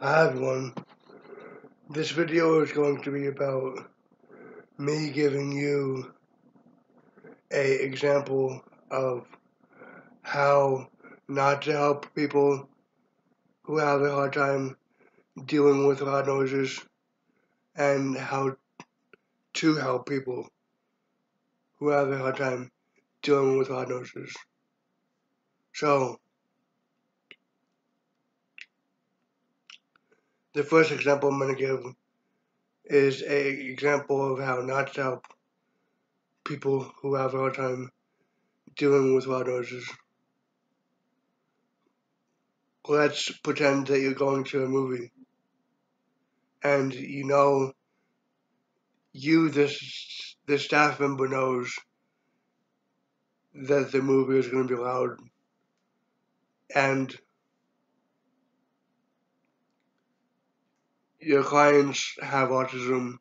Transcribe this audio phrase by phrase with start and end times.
[0.00, 0.74] Hi everyone.
[1.90, 3.90] This video is going to be about
[4.78, 6.14] me giving you
[7.50, 8.62] a example
[8.92, 9.26] of
[10.22, 10.86] how
[11.26, 12.68] not to help people
[13.64, 14.76] who have a hard time
[15.44, 16.80] dealing with loud noises
[17.74, 18.54] and how
[19.54, 20.48] to help people
[21.80, 22.70] who have a hard time
[23.22, 24.32] dealing with loud noises.
[25.74, 26.20] So,
[30.54, 31.84] the first example I'm going to give
[32.84, 35.26] is a example of how not to help
[36.44, 37.90] people who have a hard time
[38.76, 39.88] dealing with loud noises.
[42.86, 45.10] Let's pretend that you're going to a movie
[46.62, 47.72] and you know
[49.12, 51.74] you this the staff member knows
[53.54, 55.18] that the movie is going to be loud
[56.74, 57.16] and
[61.20, 63.14] your clients have autism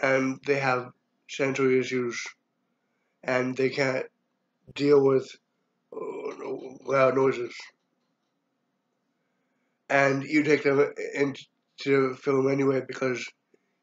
[0.00, 0.90] and they have
[1.28, 2.22] sensory issues
[3.22, 4.06] and they can't
[4.74, 5.28] deal with
[5.94, 6.00] uh,
[6.84, 7.54] loud noises.
[9.88, 13.26] And you take them into film anyway because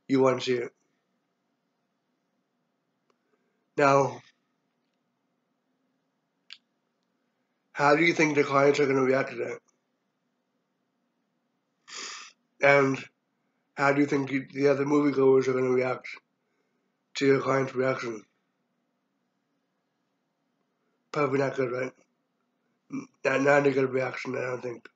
[0.07, 0.71] you want to see it.
[3.77, 4.21] Now,
[7.73, 9.59] how do you think the clients are going to react to that?
[12.61, 12.97] And
[13.75, 16.07] how do you think the other moviegoers are going to react
[17.15, 18.23] to your client's reaction?
[21.11, 21.91] Probably not good, right?
[23.23, 24.87] Not, not a good reaction, I don't think.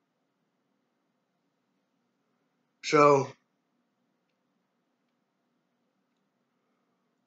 [2.82, 3.28] So,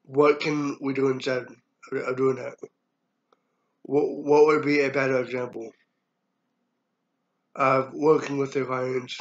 [0.04, 1.46] what can we do instead
[1.90, 2.54] of doing that?
[3.82, 5.70] What, what would be a better example
[7.56, 9.18] of working with their clients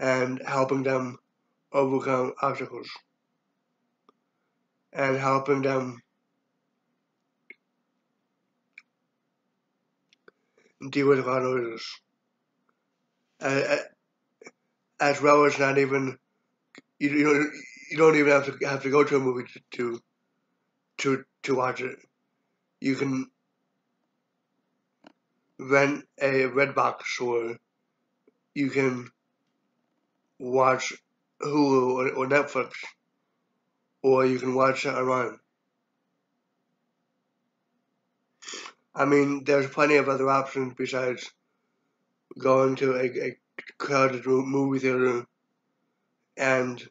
[0.00, 1.18] and helping them
[1.72, 2.88] overcome obstacles
[4.92, 6.00] and helping them
[10.90, 12.00] deal with noises.
[15.00, 16.18] as well as not even
[16.98, 17.50] you, you know
[17.90, 20.00] you don't even have to have to go to a movie to
[20.98, 21.98] to, to watch it.
[22.80, 23.26] You can
[25.58, 27.56] rent a Redbox or
[28.54, 29.10] you can
[30.40, 30.94] watch
[31.40, 32.72] Hulu or, Netflix
[34.02, 35.38] or you can watch it online.
[38.94, 41.30] I mean, there's plenty of other options besides
[42.38, 43.36] going to a, a
[43.78, 45.26] crowded movie theater
[46.36, 46.82] and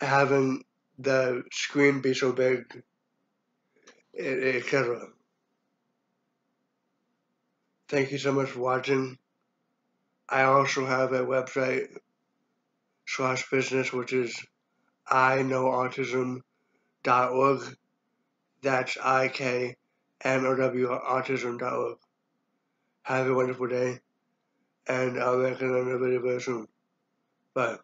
[0.00, 0.64] having
[0.98, 2.82] the screen be so big,
[4.18, 5.06] etc.
[7.88, 9.18] Thank you so much for watching.
[10.28, 11.96] I also have a website
[13.06, 14.44] slash business which is
[15.08, 16.42] I know autism.org.
[18.62, 19.76] That's I K
[20.22, 21.98] N O W autism.org.
[23.02, 24.00] Have a wonderful day,
[24.88, 26.66] and I'll make another video very soon.
[27.54, 27.78] Bye.